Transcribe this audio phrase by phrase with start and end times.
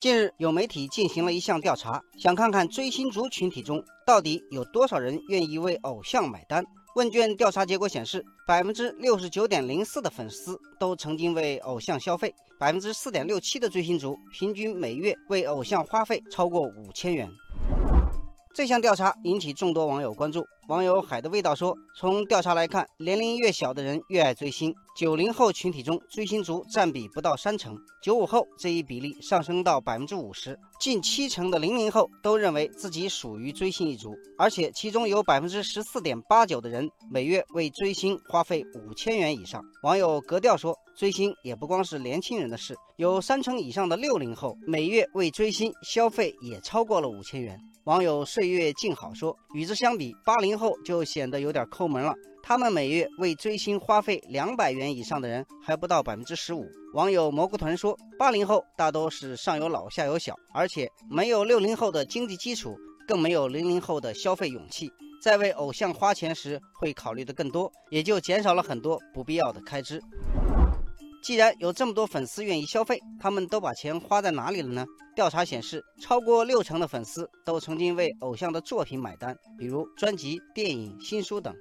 [0.00, 6.64] 近日，有媒体进行了一项调查，想看看追星族群体中到底有多少人愿意为偶像买单。
[6.94, 17.28] 问卷调查结果显示，百分之六十九点零四的粉丝都曾经为偶像消费，百分之四点六七的追星族平均每月为偶像花费超过五千元。
[18.54, 20.46] 这项调查引起众多网友关注。
[20.68, 24.74] 网友海的味道说：“从调查来看，年龄越小的人越爱追星。
[24.94, 34.14] 九零后群体中，追星族占比不到三成；九五后这一比例上升到百分之五十，近七成的零零后都认为自己属于追星一族。
[34.36, 52.14] 而且其中有百分之十四点八九的人每月为追星花费五千元以上。”网友格调说：“追星也不光是年轻人的事，有三成以上的六零后每月为追星消费也超过了五千元。”网友岁月静好说：“与之相比，八零后就显得有点抠门了。
[52.42, 62.74] 他们每月为追星花费两百元以上的人还不到百分之十五。”网友蘑菇团说：“八零后大多是上有老下有小，而且没有六零后的经济基础，
[63.06, 64.90] 更没有零零后的消费勇气，
[65.22, 70.00] 在为偶像花钱时会考虑的更多，也就减少了很多不必要的开支。”
[71.28, 74.86] 既然有这么多粉丝愿意消费，他们都把钱花在哪里了呢？
[75.14, 81.54] 调查显示，超过六成的粉丝都曾经为偶像的作品买单，比如专辑、电影、新书等。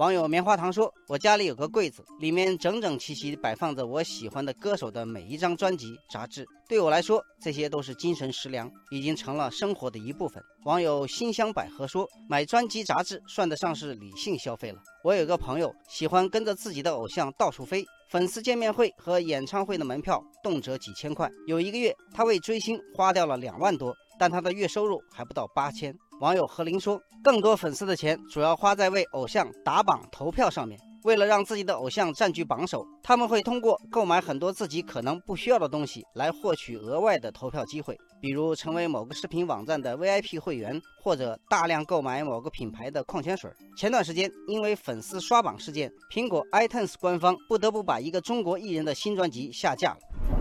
[0.00, 6.42] 网友棉花糖说：“我家里有个柜子，里面整整齐齐摆放着我喜欢的歌手的每一张专辑、杂志。
[6.66, 14.78] 对我来说，这些都是精神食粮，已经成了生活的一部分。”网友馨香百合说：“买专辑、杂志算得上是理性消费了。
[15.04, 25.96] 我有个朋友喜欢跟着自己的偶像到处飞。”粉丝见面会和演唱会的门票动辄几千块，有一个月他为追星花掉了两万多，但他的月收入还不到八千。
[26.20, 30.78] 网友何林说，更多粉丝的钱主要花在为偶像打榜投票上面。
[31.04, 43.50] 为了让自己的偶像占据榜首，他们会通过购买很多自己可能不需要的东西来获取额外的投票机会，比如成为某个视频网站的 VIP 会员，或者大量购买某个品牌的矿泉水。
[43.78, 50.39] 前段时间，因为粉丝刷榜事件，苹果 iTunes 官方不得不把一个中国艺人的新专辑下架了。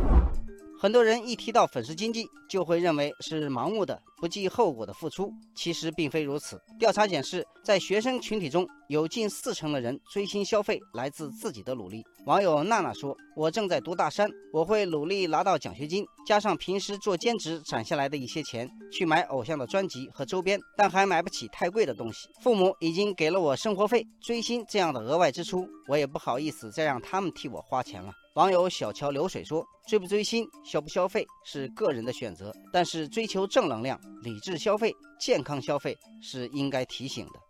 [0.81, 5.29] 很多人一提到粉丝经济，就会认为是盲目的、不计后果的付出。
[5.53, 6.57] 其实并非如此。
[6.79, 12.01] 调查显示，在学生群体中，有近四成的人追星消费来自自己的努力。
[12.25, 22.29] 网友娜娜说：“我正在读大三，我会努力拿到奖学金，加上平时做兼职攒下来的一些钱，去买偶像的专辑和周边，但还买不起太贵的东西。
[22.41, 37.39] 父母已经给了我生活费，追星这样的额外支出，我也不好意思再让他们替我花钱了。”网友小桥流水说：“追不追星、消不消费是个人的选择，但是追求正能量、理智消费、健康消费是应该提醒的。”